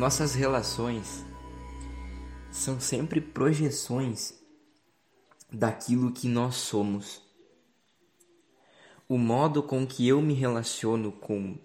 Nossas 0.00 0.34
relações 0.34 1.26
são 2.50 2.80
sempre 2.80 3.20
projeções 3.20 4.32
daquilo 5.52 6.10
que 6.10 6.26
nós 6.26 6.54
somos. 6.54 7.20
O 9.06 9.18
modo 9.18 9.62
com 9.62 9.86
que 9.86 10.08
eu 10.08 10.22
me 10.22 10.32
relaciono 10.32 11.12
com 11.12 11.58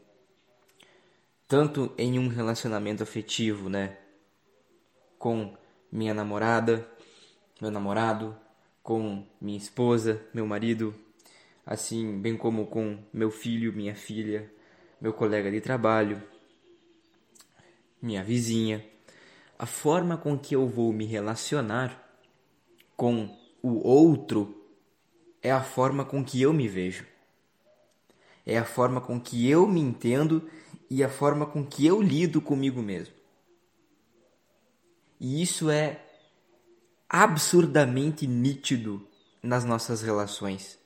tanto 1.48 1.94
em 1.98 2.20
um 2.20 2.28
relacionamento 2.28 3.02
afetivo, 3.02 3.70
né, 3.70 3.98
com 5.18 5.56
minha 5.90 6.14
namorada, 6.14 6.86
meu 7.62 7.72
namorado, 7.72 8.38
com 8.84 9.26
minha 9.40 9.58
esposa, 9.58 10.22
meu 10.34 10.46
marido, 10.46 10.94
assim, 11.66 12.20
bem 12.20 12.36
como 12.36 12.68
com 12.68 13.00
meu 13.14 13.32
filho, 13.32 13.72
minha 13.72 13.96
filha, 13.96 14.52
meu 15.00 15.14
colega 15.14 15.50
de 15.50 15.62
trabalho, 15.62 16.35
minha 18.02 18.24
vizinha, 18.24 18.86
a 19.58 19.66
forma 19.66 20.18
com 20.18 20.38
que 20.38 20.56
eu 20.56 20.68
vou 20.68 20.92
me 20.92 21.06
relacionar 21.06 22.04
com 22.96 23.36
o 23.62 23.88
outro 23.88 24.64
é 25.42 25.52
a 25.52 25.64
forma 25.64 26.04
com 26.04 26.24
que 26.24 26.42
eu 26.42 26.54
me 26.54 26.68
vejo. 26.68 27.06
É 28.46 28.58
a 28.58 28.66
forma 28.66 29.02
com 29.02 29.20
que 29.20 29.50
eu 29.50 29.68
me 29.68 29.80
entendo 29.80 30.50
e 30.90 31.04
a 31.04 31.10
forma 31.10 31.46
com 31.46 31.66
que 31.66 31.86
eu 31.86 32.02
lido 32.02 32.42
comigo 32.42 32.82
mesmo. 32.82 33.14
E 35.20 35.42
isso 35.42 35.70
é 35.70 36.06
absurdamente 37.10 38.28
nítido 38.28 39.08
nas 39.42 39.64
nossas 39.64 40.02
relações. 40.02 40.78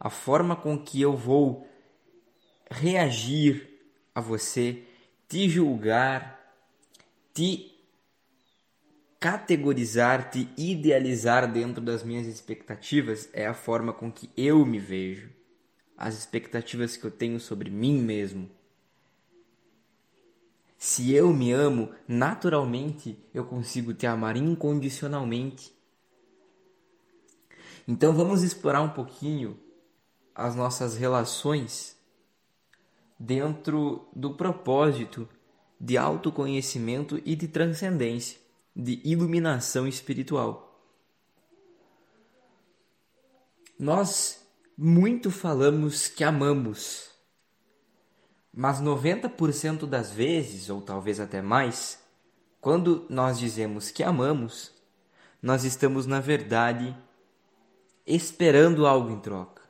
A 0.00 0.10
forma 0.10 0.56
com 0.56 0.78
que 0.78 1.00
eu 1.00 1.16
vou 1.16 1.68
reagir 2.70 3.70
a 4.14 4.20
você, 4.20 4.84
te 5.34 5.48
julgar, 5.48 6.38
te 7.32 7.74
categorizar, 9.18 10.30
te 10.30 10.48
idealizar 10.56 11.52
dentro 11.52 11.82
das 11.82 12.04
minhas 12.04 12.28
expectativas 12.28 13.28
é 13.32 13.44
a 13.44 13.52
forma 13.52 13.92
com 13.92 14.12
que 14.12 14.30
eu 14.36 14.64
me 14.64 14.78
vejo, 14.78 15.28
as 15.98 16.16
expectativas 16.16 16.96
que 16.96 17.04
eu 17.04 17.10
tenho 17.10 17.40
sobre 17.40 17.68
mim 17.68 18.00
mesmo. 18.00 18.48
Se 20.78 21.12
eu 21.12 21.32
me 21.32 21.50
amo, 21.50 21.90
naturalmente 22.06 23.18
eu 23.34 23.44
consigo 23.44 23.92
te 23.92 24.06
amar 24.06 24.36
incondicionalmente. 24.36 25.74
Então 27.88 28.12
vamos 28.12 28.44
explorar 28.44 28.82
um 28.82 28.90
pouquinho 28.90 29.58
as 30.32 30.54
nossas 30.54 30.96
relações 30.96 31.96
dentro 33.18 34.08
do 34.14 34.34
propósito 34.34 35.28
de 35.78 35.96
autoconhecimento 35.96 37.20
e 37.24 37.36
de 37.36 37.48
transcendência, 37.48 38.38
de 38.74 39.00
iluminação 39.04 39.86
espiritual. 39.86 40.82
Nós 43.78 44.44
muito 44.76 45.30
falamos 45.30 46.08
que 46.08 46.24
amamos, 46.24 47.10
mas 48.52 48.80
90% 48.80 49.86
das 49.86 50.10
vezes, 50.12 50.70
ou 50.70 50.80
talvez 50.80 51.20
até 51.20 51.42
mais, 51.42 52.02
quando 52.60 53.04
nós 53.10 53.38
dizemos 53.38 53.90
que 53.90 54.02
amamos, 54.02 54.72
nós 55.42 55.64
estamos 55.64 56.06
na 56.06 56.20
verdade 56.20 56.96
esperando 58.06 58.86
algo 58.86 59.10
em 59.10 59.20
troca. 59.20 59.62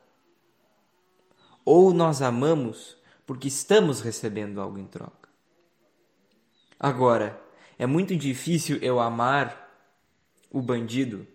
Ou 1.65 1.93
nós 1.93 2.21
amamos 2.21 2.95
porque 3.25 3.47
estamos 3.47 4.01
recebendo 4.01 4.61
algo 4.61 4.77
em 4.77 4.85
troca. 4.85 5.29
Agora, 6.79 7.41
é 7.77 7.85
muito 7.85 8.15
difícil 8.15 8.77
eu 8.81 8.99
amar 8.99 9.65
o 10.51 10.61
bandido, 10.61 11.27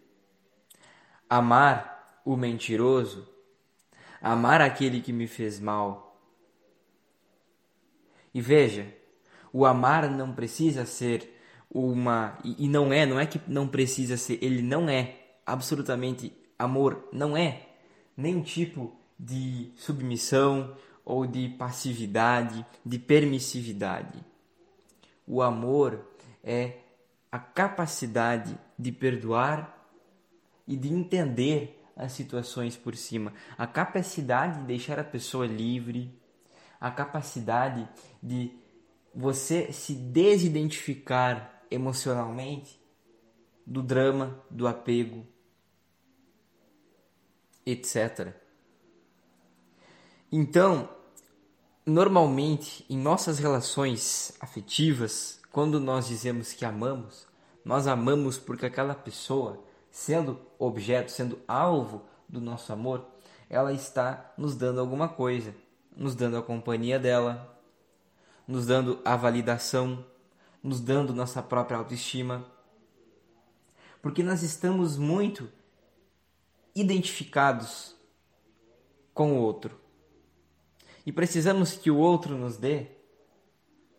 amar 1.29 2.23
o 2.25 2.37
mentiroso, 2.37 3.29
amar 4.21 4.61
aquele 4.61 5.01
que 5.01 5.13
me 5.13 5.27
fez 5.27 5.59
mal. 5.59 6.21
E 8.33 8.41
veja, 8.41 8.87
o 9.53 9.67
amar 9.67 10.11
não 10.11 10.33
precisa 10.33 10.87
ser 10.87 11.37
uma 11.71 12.39
e 12.45 12.69
não 12.69 12.93
é, 12.93 13.07
não 13.07 13.19
é 13.19 13.27
que 13.27 13.41
não 13.47 13.67
precisa 13.69 14.17
ser, 14.17 14.39
ele 14.43 14.63
não 14.63 14.89
é 14.89 15.17
absolutamente 15.47 16.33
amor, 16.59 17.09
não 17.13 17.37
é 17.37 17.69
nenhum 18.17 18.43
tipo 18.43 18.97
de 19.19 19.73
submissão 19.77 20.77
ou 21.05 21.27
de 21.27 21.49
passividade, 21.49 22.65
de 22.85 22.99
permissividade. 22.99 24.25
O 25.27 25.43
amor 25.43 26.09
é 26.43 26.79
a 27.31 27.39
capacidade 27.39 28.59
de 28.79 28.91
perdoar 28.91 29.77
e 30.67 30.77
de 30.77 30.93
entender 30.93 31.81
as 31.97 32.13
situações 32.13 32.77
por 32.77 32.97
cima, 32.97 33.33
a 33.59 33.67
capacidade 33.67 34.61
de 34.61 34.67
deixar 34.67 34.99
a 34.99 35.05
pessoa 35.05 35.47
livre, 35.47 36.19
a 36.81 36.91
capacidade 36.91 37.89
de 38.23 38.59
você 39.15 39.73
se 39.73 39.95
desidentificar 39.95 41.63
emocionalmente 41.71 42.81
do 43.67 43.83
drama, 43.83 44.43
do 44.51 44.67
apego, 44.67 45.27
etc. 47.67 48.35
Então, 50.33 50.89
normalmente 51.85 52.87
em 52.89 52.97
nossas 52.97 53.41
relações 53.41 54.33
afetivas, 54.39 55.41
quando 55.51 55.81
nós 55.81 56.07
dizemos 56.07 56.53
que 56.53 56.65
amamos, 56.65 57.27
nós 57.65 57.89
amamos 57.89 58.39
porque 58.39 58.67
aquela 58.67 58.95
pessoa, 58.95 59.61
sendo 59.91 60.41
objeto, 60.57 61.11
sendo 61.11 61.41
alvo 61.49 62.05
do 62.29 62.41
nosso 62.41 62.73
amor, 62.73 63.05
ela 63.49 63.73
está 63.73 64.33
nos 64.39 64.55
dando 64.55 64.79
alguma 64.79 65.09
coisa, 65.09 65.53
nos 65.97 66.15
dando 66.15 66.37
a 66.37 66.43
companhia 66.43 66.97
dela, 66.97 67.61
nos 68.47 68.67
dando 68.67 69.01
a 69.05 69.17
validação, 69.17 70.05
nos 70.63 70.81
dando 70.81 71.13
nossa 71.13 71.43
própria 71.43 71.77
autoestima. 71.77 72.47
Porque 74.01 74.23
nós 74.23 74.45
estamos 74.45 74.97
muito 74.97 75.51
identificados 76.73 77.97
com 79.13 79.33
o 79.33 79.43
outro 79.43 79.80
e 81.07 81.13
precisamos 81.13 81.73
que 81.75 81.91
o 81.91 81.97
outro 81.97 82.37
nos 82.37 82.57
dê 82.57 82.87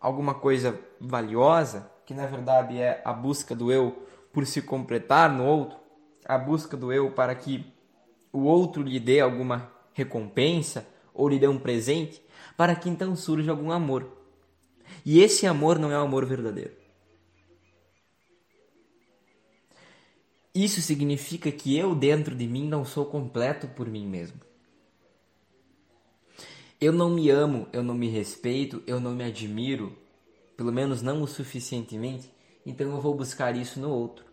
alguma 0.00 0.34
coisa 0.34 0.78
valiosa, 1.00 1.90
que 2.06 2.14
na 2.14 2.26
verdade 2.26 2.78
é 2.78 3.00
a 3.04 3.12
busca 3.12 3.54
do 3.54 3.72
eu 3.72 4.06
por 4.32 4.46
se 4.46 4.62
completar 4.62 5.30
no 5.32 5.44
outro, 5.44 5.78
a 6.24 6.38
busca 6.38 6.76
do 6.76 6.92
eu 6.92 7.10
para 7.10 7.34
que 7.34 7.64
o 8.32 8.44
outro 8.44 8.82
lhe 8.82 8.98
dê 8.98 9.20
alguma 9.20 9.70
recompensa 9.92 10.86
ou 11.12 11.28
lhe 11.28 11.38
dê 11.38 11.46
um 11.46 11.58
presente, 11.58 12.22
para 12.56 12.74
que 12.74 12.88
então 12.88 13.14
surja 13.14 13.50
algum 13.50 13.70
amor. 13.70 14.06
E 15.04 15.20
esse 15.20 15.46
amor 15.46 15.78
não 15.78 15.90
é 15.90 15.98
o 15.98 16.02
amor 16.02 16.24
verdadeiro. 16.24 16.72
Isso 20.54 20.80
significa 20.80 21.50
que 21.50 21.76
eu 21.76 21.94
dentro 21.94 22.34
de 22.34 22.46
mim 22.46 22.68
não 22.68 22.84
sou 22.84 23.06
completo 23.06 23.68
por 23.68 23.88
mim 23.88 24.06
mesmo 24.06 24.51
eu 26.82 26.92
não 26.92 27.08
me 27.08 27.30
amo, 27.30 27.68
eu 27.72 27.80
não 27.80 27.94
me 27.94 28.08
respeito, 28.08 28.82
eu 28.88 28.98
não 28.98 29.12
me 29.12 29.22
admiro, 29.22 29.96
pelo 30.56 30.72
menos 30.72 31.00
não 31.00 31.22
o 31.22 31.28
suficientemente, 31.28 32.28
então 32.66 32.90
eu 32.90 33.00
vou 33.00 33.14
buscar 33.14 33.54
isso 33.54 33.78
no 33.78 33.88
outro. 33.88 34.24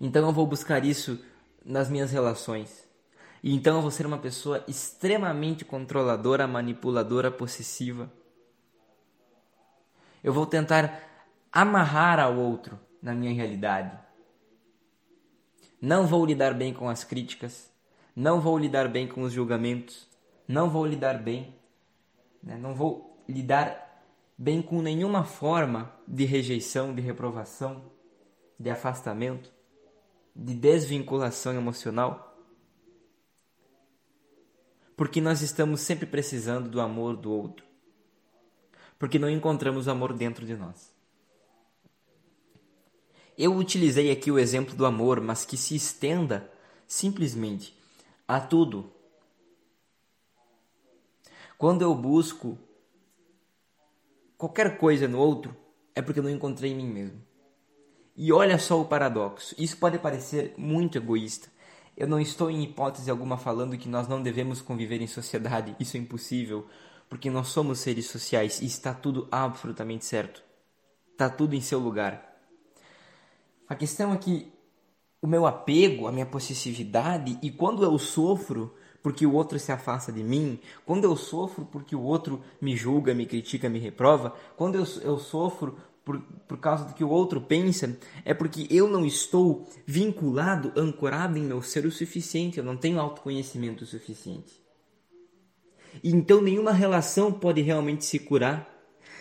Então 0.00 0.26
eu 0.26 0.32
vou 0.32 0.46
buscar 0.46 0.82
isso 0.82 1.22
nas 1.62 1.90
minhas 1.90 2.10
relações. 2.10 2.88
E 3.42 3.54
então 3.54 3.76
eu 3.76 3.82
vou 3.82 3.90
ser 3.90 4.06
uma 4.06 4.16
pessoa 4.16 4.64
extremamente 4.66 5.62
controladora, 5.62 6.46
manipuladora, 6.46 7.30
possessiva. 7.30 8.10
Eu 10.24 10.32
vou 10.32 10.46
tentar 10.46 11.02
amarrar 11.52 12.18
ao 12.18 12.34
outro 12.34 12.80
na 13.02 13.12
minha 13.12 13.34
realidade. 13.34 13.94
Não 15.78 16.06
vou 16.06 16.24
lidar 16.24 16.54
bem 16.54 16.72
com 16.72 16.88
as 16.88 17.04
críticas, 17.04 17.70
não 18.16 18.40
vou 18.40 18.56
lidar 18.56 18.88
bem 18.88 19.06
com 19.06 19.20
os 19.20 19.34
julgamentos, 19.34 20.10
não 20.46 20.68
vou 20.68 20.86
lidar 20.86 21.22
bem, 21.22 21.54
né? 22.42 22.56
não 22.56 22.74
vou 22.74 23.22
lidar 23.28 24.04
bem 24.36 24.60
com 24.60 24.82
nenhuma 24.82 25.24
forma 25.24 25.94
de 26.06 26.24
rejeição, 26.24 26.94
de 26.94 27.00
reprovação, 27.00 27.90
de 28.58 28.70
afastamento, 28.70 29.52
de 30.34 30.54
desvinculação 30.54 31.54
emocional. 31.54 32.36
Porque 34.96 35.20
nós 35.20 35.42
estamos 35.42 35.80
sempre 35.80 36.06
precisando 36.06 36.68
do 36.68 36.80
amor 36.80 37.16
do 37.16 37.32
outro. 37.32 37.64
Porque 38.98 39.18
não 39.18 39.28
encontramos 39.28 39.88
amor 39.88 40.12
dentro 40.12 40.46
de 40.46 40.54
nós. 40.54 40.92
Eu 43.36 43.56
utilizei 43.56 44.10
aqui 44.10 44.30
o 44.30 44.38
exemplo 44.38 44.74
do 44.74 44.84
amor, 44.84 45.20
mas 45.20 45.44
que 45.44 45.56
se 45.56 45.74
estenda 45.74 46.50
simplesmente 46.86 47.76
a 48.28 48.38
tudo 48.38 48.91
quando 51.62 51.82
eu 51.82 51.94
busco 51.94 52.58
qualquer 54.36 54.78
coisa 54.78 55.06
no 55.06 55.16
outro, 55.16 55.56
é 55.94 56.02
porque 56.02 56.18
eu 56.18 56.24
não 56.24 56.28
encontrei 56.28 56.72
em 56.72 56.74
mim 56.74 56.88
mesmo. 56.88 57.22
E 58.16 58.32
olha 58.32 58.58
só 58.58 58.80
o 58.80 58.84
paradoxo. 58.84 59.54
Isso 59.56 59.76
pode 59.76 59.96
parecer 60.00 60.54
muito 60.58 60.98
egoísta. 60.98 61.48
Eu 61.96 62.08
não 62.08 62.18
estou 62.18 62.50
em 62.50 62.64
hipótese 62.64 63.08
alguma 63.08 63.38
falando 63.38 63.78
que 63.78 63.88
nós 63.88 64.08
não 64.08 64.20
devemos 64.20 64.60
conviver 64.60 65.00
em 65.00 65.06
sociedade. 65.06 65.76
Isso 65.78 65.96
é 65.96 66.00
impossível, 66.00 66.66
porque 67.08 67.30
nós 67.30 67.46
somos 67.46 67.78
seres 67.78 68.06
sociais 68.06 68.60
e 68.60 68.66
está 68.66 68.92
tudo 68.92 69.28
absolutamente 69.30 70.04
certo. 70.04 70.42
Está 71.12 71.30
tudo 71.30 71.54
em 71.54 71.60
seu 71.60 71.78
lugar. 71.78 72.40
A 73.68 73.76
questão 73.76 74.12
é 74.12 74.16
que 74.16 74.52
o 75.22 75.28
meu 75.28 75.46
apego, 75.46 76.08
a 76.08 76.12
minha 76.12 76.26
possessividade 76.26 77.38
e 77.40 77.52
quando 77.52 77.84
eu 77.84 77.96
sofro 78.00 78.74
porque 79.02 79.26
o 79.26 79.32
outro 79.32 79.58
se 79.58 79.72
afasta 79.72 80.12
de 80.12 80.22
mim, 80.22 80.58
quando 80.86 81.04
eu 81.04 81.16
sofro 81.16 81.66
porque 81.70 81.96
o 81.96 82.02
outro 82.02 82.40
me 82.60 82.76
julga, 82.76 83.14
me 83.14 83.26
critica, 83.26 83.68
me 83.68 83.78
reprova, 83.78 84.34
quando 84.56 84.76
eu, 84.76 84.86
eu 85.02 85.18
sofro 85.18 85.76
por, 86.04 86.20
por 86.48 86.58
causa 86.58 86.84
do 86.84 86.94
que 86.94 87.04
o 87.04 87.08
outro 87.08 87.40
pensa, 87.40 87.96
é 88.24 88.34
porque 88.34 88.66
eu 88.70 88.88
não 88.88 89.04
estou 89.04 89.68
vinculado, 89.86 90.72
ancorado 90.76 91.38
em 91.38 91.42
meu 91.42 91.62
ser 91.62 91.86
o 91.86 91.92
suficiente, 91.92 92.58
eu 92.58 92.64
não 92.64 92.76
tenho 92.76 93.00
autoconhecimento 93.00 93.84
o 93.84 93.86
suficiente. 93.86 94.60
Então 96.02 96.40
nenhuma 96.40 96.72
relação 96.72 97.32
pode 97.32 97.60
realmente 97.60 98.04
se 98.04 98.18
curar, 98.18 98.68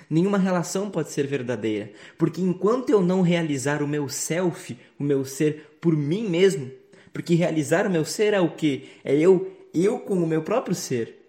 nenhuma 0.10 0.38
relação 0.38 0.90
pode 0.90 1.12
ser 1.12 1.28
verdadeira, 1.28 1.92
porque 2.18 2.42
enquanto 2.42 2.90
eu 2.90 3.02
não 3.02 3.22
realizar 3.22 3.82
o 3.84 3.88
meu 3.88 4.08
self, 4.08 4.78
o 5.00 5.04
meu 5.04 5.26
ser 5.26 5.78
por 5.82 5.96
mim 5.96 6.28
mesmo, 6.28 6.72
porque 7.14 7.36
realizar 7.36 7.86
o 7.86 7.90
meu 7.90 8.06
ser 8.06 8.34
é 8.34 8.40
o 8.40 8.50
que? 8.50 8.90
É 9.04 9.16
eu, 9.16 9.52
eu 9.74 10.00
com 10.00 10.16
o 10.16 10.28
meu 10.28 10.44
próprio 10.44 10.76
ser. 10.76 11.22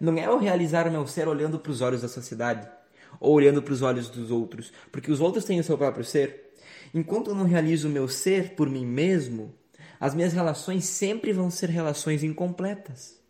Não 0.00 0.16
é 0.16 0.26
eu 0.26 0.38
realizar 0.38 0.88
o 0.88 0.90
meu 0.90 1.06
ser 1.06 1.28
olhando 1.28 1.58
para 1.58 1.72
os 1.72 1.80
olhos 1.80 2.02
da 2.02 2.08
sociedade 2.08 2.68
ou 3.18 3.34
olhando 3.34 3.62
para 3.62 3.74
os 3.74 3.82
olhos 3.82 4.08
dos 4.08 4.30
outros, 4.30 4.72
porque 4.90 5.10
os 5.10 5.20
outros 5.20 5.44
têm 5.44 5.60
o 5.60 5.64
seu 5.64 5.76
próprio 5.76 6.04
ser. 6.04 6.54
Enquanto 6.94 7.30
eu 7.30 7.34
não 7.34 7.44
realizo 7.44 7.88
o 7.88 7.90
meu 7.90 8.08
ser 8.08 8.54
por 8.54 8.68
mim 8.68 8.86
mesmo, 8.86 9.54
as 9.98 10.14
minhas 10.14 10.32
relações 10.32 10.84
sempre 10.84 11.32
vão 11.32 11.50
ser 11.50 11.68
relações 11.68 12.22
incompletas. 12.22 13.20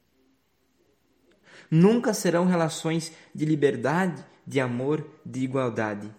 Nunca 1.70 2.14
serão 2.14 2.46
relações 2.46 3.12
de 3.34 3.44
liberdade, 3.44 4.24
de 4.46 4.60
amor, 4.60 5.06
de 5.24 5.40
igualdade. 5.40 6.12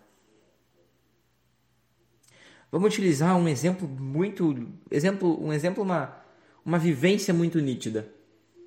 Vamos 2.71 2.87
utilizar 2.93 3.35
um 3.37 3.47
exemplo 3.47 3.87
muito, 3.87 4.67
exemplo, 4.89 5.43
um 5.43 5.51
exemplo 5.51 5.83
uma 5.83 6.20
uma 6.65 6.77
vivência 6.77 7.33
muito 7.33 7.59
nítida 7.59 8.11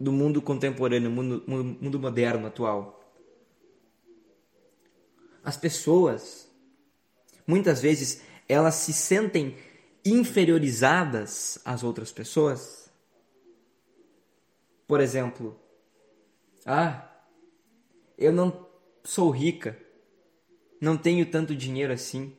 do 0.00 0.12
mundo 0.12 0.42
contemporâneo, 0.42 1.10
mundo, 1.10 1.44
mundo 1.46 1.98
moderno 1.98 2.46
atual. 2.46 3.00
As 5.42 5.56
pessoas, 5.56 6.50
muitas 7.46 7.80
vezes, 7.80 8.22
elas 8.48 8.74
se 8.74 8.92
sentem 8.92 9.56
inferiorizadas 10.04 11.58
às 11.64 11.82
outras 11.82 12.10
pessoas. 12.10 12.90
Por 14.86 15.00
exemplo, 15.00 15.58
ah, 16.66 17.08
eu 18.18 18.32
não 18.32 18.66
sou 19.02 19.30
rica, 19.30 19.78
não 20.80 20.96
tenho 20.96 21.30
tanto 21.30 21.54
dinheiro 21.54 21.92
assim. 21.92 22.36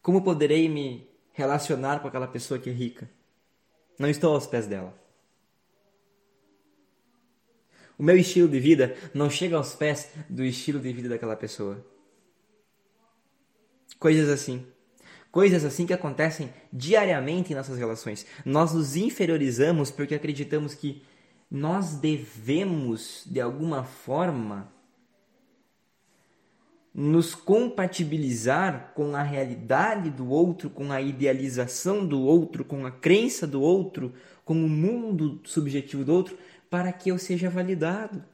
Como 0.00 0.22
poderei 0.22 0.68
me 0.68 1.08
relacionar 1.32 2.00
com 2.00 2.08
aquela 2.08 2.28
pessoa 2.28 2.58
que 2.58 2.70
é 2.70 2.72
rica? 2.72 3.10
Não 3.98 4.08
estou 4.08 4.34
aos 4.34 4.46
pés 4.46 4.66
dela. 4.66 4.94
O 7.98 8.02
meu 8.02 8.16
estilo 8.16 8.48
de 8.48 8.60
vida 8.60 8.94
não 9.14 9.30
chega 9.30 9.56
aos 9.56 9.74
pés 9.74 10.10
do 10.28 10.44
estilo 10.44 10.78
de 10.78 10.92
vida 10.92 11.08
daquela 11.08 11.34
pessoa. 11.34 11.84
Coisas 13.98 14.28
assim. 14.28 14.66
Coisas 15.30 15.64
assim 15.64 15.86
que 15.86 15.92
acontecem 15.92 16.52
diariamente 16.72 17.52
em 17.52 17.56
nossas 17.56 17.78
relações. 17.78 18.26
Nós 18.44 18.72
nos 18.72 18.96
inferiorizamos 18.96 19.90
porque 19.90 20.14
acreditamos 20.14 20.74
que 20.74 21.02
nós 21.50 21.94
devemos, 21.94 23.22
de 23.26 23.40
alguma 23.40 23.84
forma, 23.84 24.72
nos 26.98 27.34
compatibilizar 27.34 28.92
com 28.94 29.14
a 29.14 29.22
realidade 29.22 30.08
do 30.08 30.30
outro, 30.30 30.70
com 30.70 30.90
a 30.90 30.98
idealização 30.98 32.06
do 32.06 32.22
outro, 32.22 32.64
com 32.64 32.86
a 32.86 32.90
crença 32.90 33.46
do 33.46 33.60
outro, 33.60 34.14
com 34.46 34.54
o 34.54 34.68
mundo 34.68 35.38
subjetivo 35.44 36.06
do 36.06 36.14
outro, 36.14 36.38
para 36.70 36.90
que 36.94 37.10
eu 37.10 37.18
seja 37.18 37.50
validado. 37.50 38.24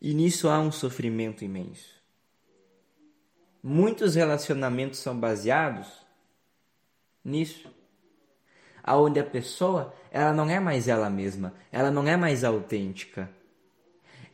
E 0.00 0.14
nisso 0.14 0.48
há 0.48 0.58
um 0.58 0.72
sofrimento 0.72 1.44
imenso. 1.44 2.02
Muitos 3.62 4.14
relacionamentos 4.14 4.98
são 4.98 5.14
baseados 5.14 5.86
nisso. 7.22 7.70
Aonde 8.82 9.20
a 9.20 9.24
pessoa, 9.24 9.94
ela 10.10 10.32
não 10.32 10.48
é 10.48 10.58
mais 10.58 10.88
ela 10.88 11.10
mesma, 11.10 11.52
ela 11.70 11.90
não 11.90 12.08
é 12.08 12.16
mais 12.16 12.42
autêntica 12.42 13.28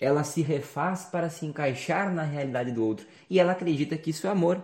ela 0.05 0.23
se 0.23 0.43
refaz 0.43 1.07
para 1.07 1.31
se 1.31 1.47
encaixar 1.47 2.13
na 2.13 2.23
realidade 2.23 2.71
do 2.73 2.85
outro 2.85 3.07
e 3.29 3.41
ela 3.41 3.53
acredita 3.53 3.97
que 3.97 4.11
isso 4.11 4.27
é 4.27 4.31
amor. 4.31 4.63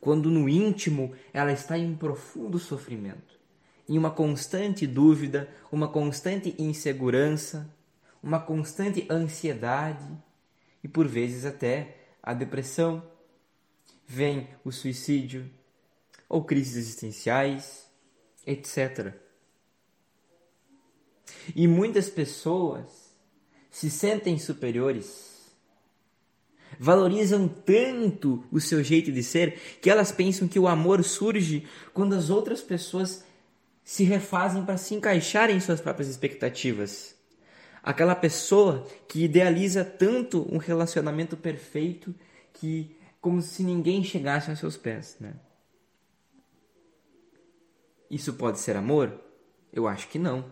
Quando 0.00 0.30
no 0.30 0.48
íntimo 0.48 1.14
ela 1.32 1.52
está 1.52 1.78
em 1.78 1.94
profundo 1.94 2.58
sofrimento, 2.58 3.38
em 3.88 3.96
uma 3.96 4.10
constante 4.10 4.84
dúvida, 4.84 5.48
uma 5.70 5.86
constante 5.86 6.56
insegurança, 6.58 7.72
uma 8.20 8.40
constante 8.40 9.06
ansiedade 9.08 10.04
e 10.82 10.88
por 10.88 11.06
vezes 11.06 11.44
até 11.44 11.96
a 12.20 12.34
depressão. 12.34 13.02
Vem 14.06 14.48
o 14.64 14.72
suicídio 14.72 15.48
ou 16.28 16.44
crises 16.44 16.76
existenciais, 16.76 17.86
etc. 18.44 19.14
E 21.54 21.68
muitas 21.68 22.10
pessoas 22.10 23.01
se 23.72 23.90
sentem 23.90 24.38
superiores, 24.38 25.50
valorizam 26.78 27.48
tanto 27.48 28.44
o 28.52 28.60
seu 28.60 28.84
jeito 28.84 29.10
de 29.10 29.22
ser 29.22 29.58
que 29.80 29.88
elas 29.88 30.12
pensam 30.12 30.46
que 30.46 30.58
o 30.58 30.68
amor 30.68 31.02
surge 31.02 31.66
quando 31.94 32.14
as 32.14 32.28
outras 32.28 32.60
pessoas 32.60 33.24
se 33.82 34.04
refazem 34.04 34.64
para 34.64 34.76
se 34.76 34.94
encaixarem 34.94 35.56
em 35.56 35.60
suas 35.60 35.80
próprias 35.80 36.08
expectativas. 36.08 37.16
Aquela 37.82 38.14
pessoa 38.14 38.86
que 39.08 39.24
idealiza 39.24 39.84
tanto 39.84 40.46
um 40.54 40.58
relacionamento 40.58 41.36
perfeito 41.36 42.14
que 42.52 42.94
como 43.22 43.40
se 43.40 43.64
ninguém 43.64 44.04
chegasse 44.04 44.50
aos 44.50 44.58
seus 44.58 44.76
pés, 44.76 45.16
né? 45.18 45.34
Isso 48.10 48.34
pode 48.34 48.60
ser 48.60 48.76
amor? 48.76 49.18
Eu 49.72 49.88
acho 49.88 50.08
que 50.08 50.18
não. 50.18 50.44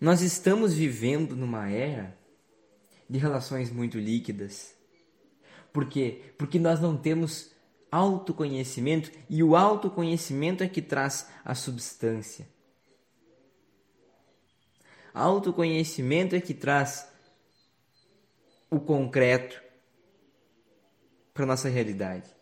Nós 0.00 0.20
estamos 0.20 0.74
vivendo 0.74 1.34
numa 1.34 1.68
era 1.68 2.16
de 3.08 3.18
relações 3.18 3.70
muito 3.70 3.98
líquidas. 3.98 4.74
Por 5.72 5.88
quê? 5.88 6.32
Porque 6.38 6.58
nós 6.58 6.80
não 6.80 6.96
temos 6.96 7.52
autoconhecimento 7.90 9.10
e 9.28 9.42
o 9.42 9.56
autoconhecimento 9.56 10.62
é 10.62 10.68
que 10.68 10.82
traz 10.82 11.28
a 11.44 11.54
substância. 11.54 12.48
Autoconhecimento 15.12 16.36
é 16.36 16.40
que 16.40 16.54
traz 16.54 17.08
o 18.70 18.78
concreto 18.78 19.60
para 21.34 21.46
nossa 21.46 21.68
realidade. 21.68 22.37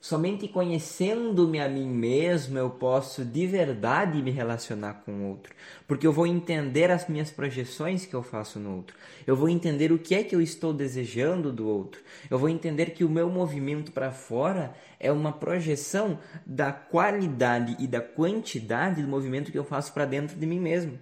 Somente 0.00 0.46
conhecendo-me 0.46 1.58
a 1.58 1.68
mim 1.68 1.88
mesmo 1.88 2.56
eu 2.56 2.70
posso 2.70 3.24
de 3.24 3.48
verdade 3.48 4.22
me 4.22 4.30
relacionar 4.30 5.02
com 5.04 5.12
o 5.12 5.28
outro, 5.28 5.52
porque 5.88 6.06
eu 6.06 6.12
vou 6.12 6.24
entender 6.24 6.88
as 6.88 7.08
minhas 7.08 7.32
projeções 7.32 8.06
que 8.06 8.14
eu 8.14 8.22
faço 8.22 8.60
no 8.60 8.76
outro. 8.76 8.96
Eu 9.26 9.34
vou 9.34 9.48
entender 9.48 9.90
o 9.90 9.98
que 9.98 10.14
é 10.14 10.22
que 10.22 10.36
eu 10.36 10.40
estou 10.40 10.72
desejando 10.72 11.52
do 11.52 11.66
outro. 11.66 12.00
Eu 12.30 12.38
vou 12.38 12.48
entender 12.48 12.90
que 12.90 13.02
o 13.02 13.08
meu 13.08 13.28
movimento 13.28 13.90
para 13.90 14.12
fora 14.12 14.72
é 15.00 15.10
uma 15.10 15.32
projeção 15.32 16.20
da 16.46 16.72
qualidade 16.72 17.76
e 17.80 17.86
da 17.88 18.00
quantidade 18.00 19.02
do 19.02 19.08
movimento 19.08 19.50
que 19.50 19.58
eu 19.58 19.64
faço 19.64 19.92
para 19.92 20.06
dentro 20.06 20.36
de 20.36 20.46
mim 20.46 20.60
mesmo. 20.60 20.96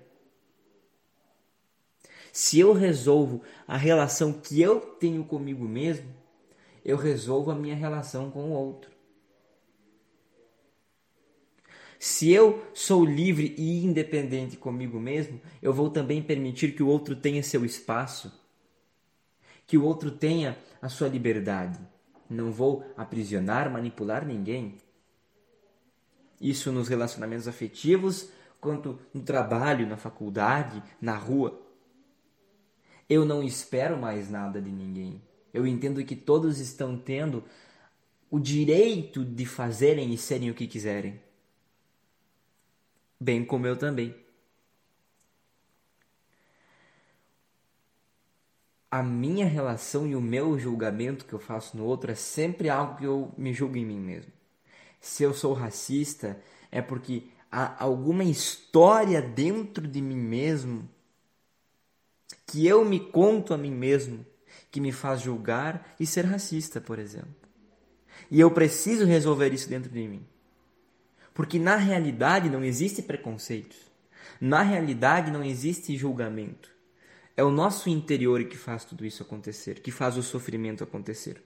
Se 2.32 2.58
eu 2.58 2.72
resolvo 2.72 3.42
a 3.68 3.76
relação 3.76 4.32
que 4.32 4.60
eu 4.60 4.80
tenho 4.80 5.22
comigo 5.22 5.64
mesmo, 5.64 6.06
eu 6.86 6.96
resolvo 6.96 7.50
a 7.50 7.54
minha 7.56 7.74
relação 7.74 8.30
com 8.30 8.44
o 8.44 8.52
outro. 8.52 8.92
Se 11.98 12.30
eu 12.30 12.64
sou 12.72 13.04
livre 13.04 13.56
e 13.58 13.84
independente 13.84 14.56
comigo 14.56 15.00
mesmo, 15.00 15.40
eu 15.60 15.74
vou 15.74 15.90
também 15.90 16.22
permitir 16.22 16.76
que 16.76 16.84
o 16.84 16.86
outro 16.86 17.16
tenha 17.16 17.42
seu 17.42 17.64
espaço, 17.64 18.32
que 19.66 19.76
o 19.76 19.82
outro 19.82 20.12
tenha 20.12 20.56
a 20.80 20.88
sua 20.88 21.08
liberdade. 21.08 21.80
Não 22.30 22.52
vou 22.52 22.84
aprisionar, 22.96 23.68
manipular 23.68 24.24
ninguém. 24.24 24.78
Isso 26.40 26.70
nos 26.70 26.86
relacionamentos 26.86 27.48
afetivos, 27.48 28.30
quanto 28.60 28.96
no 29.12 29.22
trabalho, 29.22 29.88
na 29.88 29.96
faculdade, 29.96 30.80
na 31.00 31.16
rua. 31.16 31.60
Eu 33.08 33.24
não 33.24 33.42
espero 33.42 33.98
mais 33.98 34.30
nada 34.30 34.62
de 34.62 34.70
ninguém. 34.70 35.25
Eu 35.52 35.66
entendo 35.66 36.04
que 36.04 36.16
todos 36.16 36.58
estão 36.58 36.98
tendo 36.98 37.44
o 38.30 38.38
direito 38.38 39.24
de 39.24 39.46
fazerem 39.46 40.12
e 40.12 40.18
serem 40.18 40.50
o 40.50 40.54
que 40.54 40.66
quiserem. 40.66 41.20
Bem 43.18 43.44
como 43.44 43.66
eu 43.66 43.76
também. 43.76 44.14
A 48.90 49.02
minha 49.02 49.46
relação 49.46 50.06
e 50.06 50.14
o 50.14 50.20
meu 50.20 50.58
julgamento 50.58 51.24
que 51.24 51.32
eu 51.32 51.38
faço 51.38 51.76
no 51.76 51.84
outro 51.84 52.10
é 52.10 52.14
sempre 52.14 52.68
algo 52.68 52.96
que 52.96 53.04
eu 53.04 53.32
me 53.36 53.52
julgo 53.52 53.76
em 53.76 53.84
mim 53.84 53.98
mesmo. 53.98 54.32
Se 55.00 55.22
eu 55.22 55.34
sou 55.34 55.52
racista, 55.52 56.40
é 56.70 56.80
porque 56.82 57.24
há 57.50 57.82
alguma 57.82 58.24
história 58.24 59.20
dentro 59.20 59.86
de 59.86 60.00
mim 60.00 60.16
mesmo 60.16 60.88
que 62.46 62.66
eu 62.66 62.84
me 62.84 63.00
conto 63.00 63.52
a 63.52 63.58
mim 63.58 63.70
mesmo 63.70 64.24
que 64.76 64.80
me 64.80 64.92
faz 64.92 65.22
julgar 65.22 65.94
e 65.98 66.04
ser 66.04 66.26
racista, 66.26 66.82
por 66.82 66.98
exemplo. 66.98 67.34
E 68.30 68.38
eu 68.38 68.50
preciso 68.50 69.06
resolver 69.06 69.50
isso 69.54 69.70
dentro 69.70 69.90
de 69.90 70.06
mim. 70.06 70.22
Porque 71.32 71.58
na 71.58 71.76
realidade 71.76 72.50
não 72.50 72.62
existe 72.62 73.00
preconceitos. 73.00 73.78
Na 74.38 74.60
realidade 74.60 75.30
não 75.30 75.42
existe 75.42 75.96
julgamento. 75.96 76.70
É 77.34 77.42
o 77.42 77.50
nosso 77.50 77.88
interior 77.88 78.44
que 78.44 78.58
faz 78.58 78.84
tudo 78.84 79.06
isso 79.06 79.22
acontecer, 79.22 79.80
que 79.80 79.90
faz 79.90 80.18
o 80.18 80.22
sofrimento 80.22 80.84
acontecer. 80.84 81.42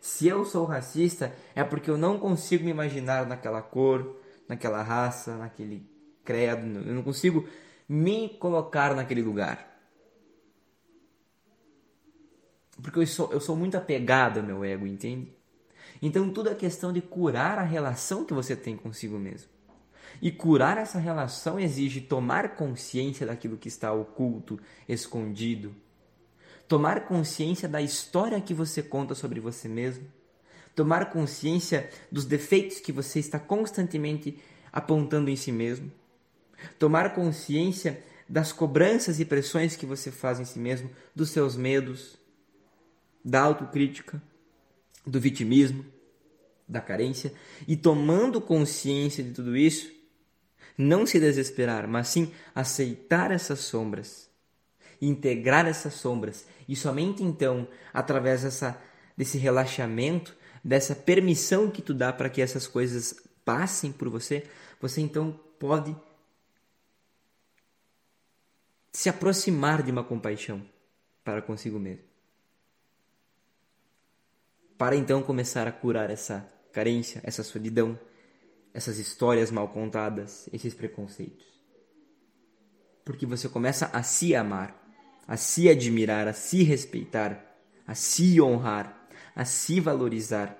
Se 0.00 0.26
eu 0.26 0.44
sou 0.44 0.64
racista, 0.64 1.32
é 1.54 1.62
porque 1.62 1.88
eu 1.88 1.96
não 1.96 2.18
consigo 2.18 2.64
me 2.64 2.72
imaginar 2.72 3.28
naquela 3.28 3.62
cor, 3.62 4.20
naquela 4.48 4.82
raça, 4.82 5.36
naquele 5.36 5.88
credo. 6.24 6.80
Eu 6.80 6.94
não 6.96 7.02
consigo 7.04 7.48
me 7.88 8.30
colocar 8.40 8.96
naquele 8.96 9.22
lugar. 9.22 9.69
Porque 12.82 12.98
eu 12.98 13.06
sou, 13.06 13.32
eu 13.32 13.40
sou 13.40 13.56
muito 13.56 13.76
apegado 13.76 14.40
ao 14.40 14.46
meu 14.46 14.64
ego, 14.64 14.86
entende? 14.86 15.32
Então 16.00 16.30
tudo 16.30 16.50
é 16.50 16.54
questão 16.54 16.92
de 16.92 17.00
curar 17.00 17.58
a 17.58 17.62
relação 17.62 18.24
que 18.24 18.32
você 18.32 18.56
tem 18.56 18.76
consigo 18.76 19.18
mesmo. 19.18 19.48
E 20.20 20.30
curar 20.30 20.78
essa 20.78 20.98
relação 20.98 21.58
exige 21.58 22.00
tomar 22.00 22.56
consciência 22.56 23.26
daquilo 23.26 23.56
que 23.56 23.68
está 23.68 23.92
oculto, 23.92 24.58
escondido. 24.88 25.74
Tomar 26.66 27.06
consciência 27.06 27.68
da 27.68 27.82
história 27.82 28.40
que 28.40 28.54
você 28.54 28.82
conta 28.82 29.14
sobre 29.14 29.40
você 29.40 29.68
mesmo. 29.68 30.06
Tomar 30.74 31.10
consciência 31.10 31.90
dos 32.10 32.24
defeitos 32.24 32.80
que 32.80 32.92
você 32.92 33.18
está 33.18 33.38
constantemente 33.38 34.38
apontando 34.72 35.30
em 35.30 35.36
si 35.36 35.52
mesmo. 35.52 35.90
Tomar 36.78 37.14
consciência 37.14 38.02
das 38.28 38.52
cobranças 38.52 39.18
e 39.18 39.24
pressões 39.24 39.74
que 39.74 39.84
você 39.84 40.12
faz 40.12 40.38
em 40.38 40.44
si 40.44 40.58
mesmo, 40.58 40.88
dos 41.14 41.30
seus 41.30 41.56
medos, 41.56 42.16
da 43.24 43.42
autocrítica, 43.42 44.22
do 45.06 45.20
vitimismo, 45.20 45.84
da 46.66 46.80
carência, 46.80 47.32
e 47.66 47.76
tomando 47.76 48.40
consciência 48.40 49.22
de 49.24 49.32
tudo 49.32 49.56
isso, 49.56 49.90
não 50.78 51.04
se 51.04 51.18
desesperar, 51.18 51.86
mas 51.88 52.08
sim 52.08 52.32
aceitar 52.54 53.30
essas 53.30 53.60
sombras, 53.60 54.30
integrar 55.00 55.66
essas 55.66 55.94
sombras, 55.94 56.46
e 56.68 56.76
somente 56.76 57.22
então, 57.22 57.68
através 57.92 58.42
dessa, 58.42 58.80
desse 59.16 59.36
relaxamento, 59.36 60.36
dessa 60.62 60.94
permissão 60.94 61.70
que 61.70 61.82
tu 61.82 61.92
dá 61.92 62.12
para 62.12 62.30
que 62.30 62.40
essas 62.40 62.66
coisas 62.66 63.16
passem 63.44 63.90
por 63.90 64.08
você, 64.08 64.46
você 64.80 65.00
então 65.00 65.38
pode 65.58 65.94
se 68.92 69.08
aproximar 69.08 69.82
de 69.82 69.90
uma 69.90 70.04
compaixão 70.04 70.62
para 71.24 71.42
consigo 71.42 71.78
mesmo 71.78 72.09
para 74.80 74.96
então 74.96 75.22
começar 75.22 75.68
a 75.68 75.72
curar 75.72 76.08
essa 76.08 76.48
carência, 76.72 77.20
essa 77.22 77.42
solidão, 77.42 78.00
essas 78.72 78.98
histórias 78.98 79.50
mal 79.50 79.68
contadas, 79.68 80.48
esses 80.54 80.72
preconceitos. 80.72 81.44
Porque 83.04 83.26
você 83.26 83.46
começa 83.46 83.90
a 83.92 84.02
se 84.02 84.34
amar, 84.34 84.74
a 85.28 85.36
se 85.36 85.68
admirar, 85.68 86.26
a 86.26 86.32
se 86.32 86.62
respeitar, 86.62 87.44
a 87.86 87.94
se 87.94 88.40
honrar, 88.40 89.06
a 89.36 89.44
se 89.44 89.80
valorizar, 89.80 90.56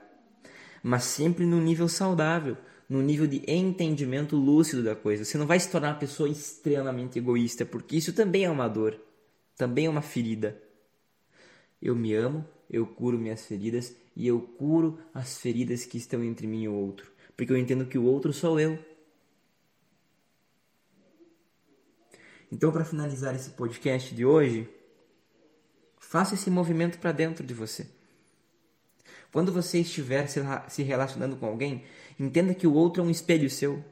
mas 0.82 1.04
sempre 1.04 1.46
no 1.46 1.58
nível 1.58 1.88
saudável, 1.88 2.58
no 2.90 3.00
nível 3.00 3.26
de 3.26 3.42
entendimento 3.48 4.36
lúcido 4.36 4.82
da 4.82 4.94
coisa. 4.94 5.24
Você 5.24 5.38
não 5.38 5.46
vai 5.46 5.58
se 5.58 5.70
tornar 5.70 5.92
uma 5.92 5.98
pessoa 5.98 6.28
extremamente 6.28 7.18
egoísta, 7.18 7.64
porque 7.64 7.96
isso 7.96 8.12
também 8.12 8.44
é 8.44 8.50
uma 8.50 8.68
dor, 8.68 9.00
também 9.56 9.86
é 9.86 9.88
uma 9.88 10.02
ferida. 10.02 10.60
Eu 11.80 11.96
me 11.96 12.12
amo, 12.12 12.46
eu 12.70 12.86
curo 12.86 13.18
minhas 13.18 13.44
feridas 13.44 13.94
e 14.14 14.26
eu 14.26 14.40
curo 14.40 14.98
as 15.12 15.38
feridas 15.38 15.84
que 15.84 15.98
estão 15.98 16.22
entre 16.22 16.46
mim 16.46 16.62
e 16.62 16.68
o 16.68 16.74
outro, 16.74 17.10
porque 17.36 17.52
eu 17.52 17.56
entendo 17.56 17.86
que 17.86 17.98
o 17.98 18.04
outro 18.04 18.32
sou 18.32 18.60
eu. 18.60 18.78
Então, 22.52 22.72
para 22.72 22.84
finalizar 22.84 23.34
esse 23.34 23.50
podcast 23.50 24.14
de 24.14 24.24
hoje, 24.24 24.68
faça 25.98 26.34
esse 26.34 26.50
movimento 26.50 26.98
para 26.98 27.12
dentro 27.12 27.46
de 27.46 27.54
você. 27.54 27.86
Quando 29.32 29.52
você 29.52 29.78
estiver 29.78 30.26
se 30.26 30.82
relacionando 30.82 31.36
com 31.36 31.46
alguém, 31.46 31.84
entenda 32.18 32.52
que 32.52 32.66
o 32.66 32.74
outro 32.74 33.02
é 33.02 33.06
um 33.06 33.10
espelho 33.10 33.48
seu. 33.48 33.84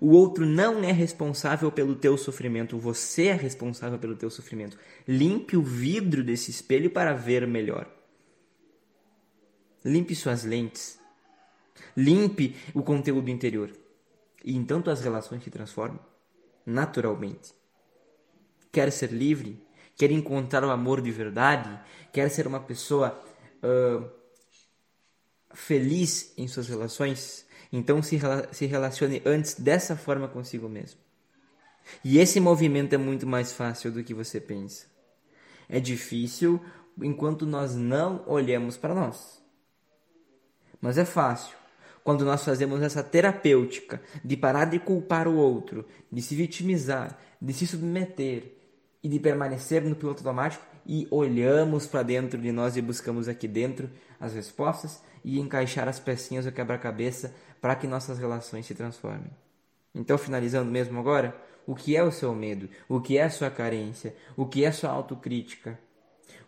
O 0.00 0.10
outro 0.10 0.44
não 0.44 0.82
é 0.82 0.90
responsável 0.90 1.70
pelo 1.70 1.94
teu 1.94 2.16
sofrimento, 2.16 2.78
você 2.78 3.26
é 3.26 3.34
responsável 3.34 3.98
pelo 3.98 4.16
teu 4.16 4.30
sofrimento. 4.30 4.76
Limpe 5.06 5.56
o 5.56 5.62
vidro 5.62 6.24
desse 6.24 6.50
espelho 6.50 6.90
para 6.90 7.14
ver 7.14 7.46
melhor. 7.46 8.01
Limpe 9.84 10.14
suas 10.14 10.44
lentes. 10.44 10.98
Limpe 11.96 12.56
o 12.74 12.82
conteúdo 12.82 13.30
interior. 13.30 13.70
E 14.44 14.56
então 14.56 14.82
tuas 14.82 15.00
relações 15.00 15.42
se 15.42 15.50
transformam 15.50 16.00
naturalmente. 16.64 17.52
Quer 18.70 18.90
ser 18.90 19.12
livre? 19.12 19.64
Quer 19.96 20.10
encontrar 20.10 20.64
o 20.64 20.70
amor 20.70 21.00
de 21.02 21.10
verdade? 21.10 21.78
Quer 22.12 22.30
ser 22.30 22.46
uma 22.46 22.60
pessoa 22.60 23.20
uh, 23.62 24.08
feliz 25.52 26.32
em 26.36 26.48
suas 26.48 26.68
relações? 26.68 27.46
Então 27.72 28.02
se, 28.02 28.18
se 28.52 28.66
relacione 28.66 29.22
antes 29.24 29.54
dessa 29.54 29.96
forma 29.96 30.28
consigo 30.28 30.68
mesmo. 30.68 31.00
E 32.04 32.18
esse 32.18 32.38
movimento 32.40 32.92
é 32.94 32.98
muito 32.98 33.26
mais 33.26 33.52
fácil 33.52 33.90
do 33.90 34.04
que 34.04 34.14
você 34.14 34.40
pensa. 34.40 34.86
É 35.68 35.80
difícil 35.80 36.60
enquanto 37.00 37.46
nós 37.46 37.74
não 37.74 38.22
olhamos 38.26 38.76
para 38.76 38.94
nós. 38.94 39.41
Mas 40.82 40.98
é 40.98 41.04
fácil. 41.04 41.56
Quando 42.02 42.24
nós 42.24 42.44
fazemos 42.44 42.82
essa 42.82 43.02
terapêutica 43.02 44.02
de 44.24 44.36
parar 44.36 44.64
de 44.64 44.80
culpar 44.80 45.28
o 45.28 45.36
outro, 45.36 45.86
de 46.10 46.20
se 46.20 46.34
vitimizar, 46.34 47.16
de 47.40 47.52
se 47.52 47.64
submeter 47.64 48.56
e 49.00 49.08
de 49.08 49.20
permanecer 49.20 49.82
no 49.82 49.94
piloto 49.94 50.18
automático 50.18 50.66
e 50.84 51.06
olhamos 51.12 51.86
para 51.86 52.02
dentro 52.02 52.40
de 52.40 52.50
nós 52.50 52.76
e 52.76 52.82
buscamos 52.82 53.28
aqui 53.28 53.46
dentro 53.46 53.88
as 54.18 54.34
respostas 54.34 55.00
e 55.24 55.38
encaixar 55.38 55.86
as 55.86 56.00
pecinhas 56.00 56.44
do 56.44 56.50
quebra-cabeça 56.50 57.32
para 57.60 57.76
que 57.76 57.86
nossas 57.86 58.18
relações 58.18 58.66
se 58.66 58.74
transformem. 58.74 59.30
Então, 59.94 60.18
finalizando 60.18 60.70
mesmo 60.70 60.98
agora, 60.98 61.36
o 61.64 61.76
que 61.76 61.96
é 61.96 62.02
o 62.02 62.10
seu 62.10 62.34
medo? 62.34 62.68
O 62.88 63.00
que 63.00 63.16
é 63.16 63.22
a 63.22 63.30
sua 63.30 63.50
carência? 63.50 64.16
O 64.36 64.46
que 64.46 64.64
é 64.64 64.68
a 64.68 64.72
sua 64.72 64.90
autocrítica? 64.90 65.78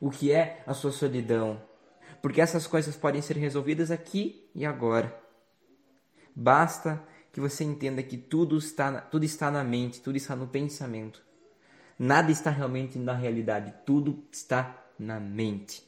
O 0.00 0.10
que 0.10 0.32
é 0.32 0.62
a 0.66 0.74
sua 0.74 0.90
solidão? 0.90 1.60
Porque 2.24 2.40
essas 2.40 2.66
coisas 2.66 2.96
podem 2.96 3.20
ser 3.20 3.36
resolvidas 3.36 3.90
aqui 3.90 4.48
e 4.54 4.64
agora. 4.64 5.14
Basta 6.34 7.06
que 7.30 7.38
você 7.38 7.64
entenda 7.64 8.02
que 8.02 8.16
tudo 8.16 8.56
está, 8.56 8.98
tudo 8.98 9.26
está 9.26 9.50
na 9.50 9.62
mente, 9.62 10.00
tudo 10.00 10.16
está 10.16 10.34
no 10.34 10.46
pensamento. 10.46 11.22
Nada 11.98 12.32
está 12.32 12.48
realmente 12.48 12.98
na 12.98 13.12
realidade, 13.12 13.74
tudo 13.84 14.24
está 14.32 14.74
na 14.98 15.20
mente. 15.20 15.84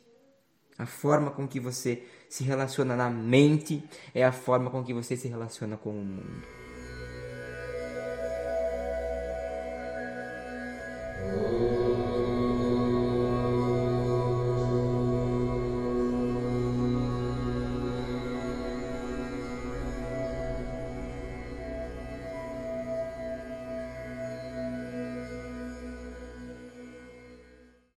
A 0.76 0.84
forma 0.84 1.30
com 1.30 1.48
que 1.48 1.58
você 1.58 2.06
se 2.28 2.44
relaciona 2.44 2.94
na 2.94 3.08
mente 3.08 3.82
é 4.12 4.22
a 4.22 4.30
forma 4.30 4.68
com 4.68 4.84
que 4.84 4.92
você 4.92 5.16
se 5.16 5.28
relaciona 5.28 5.78
com 5.78 5.88
o 5.88 6.04
mundo. 6.04 6.65